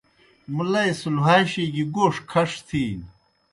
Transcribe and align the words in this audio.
مُلئی 0.55 0.91
سہ 0.99 1.09
لُہاشیْ 1.15 1.65
گیْ 1.73 1.83
گوݜ 1.93 2.15
کھݜ 2.29 2.49
تِھینیْ۔ 2.67 3.07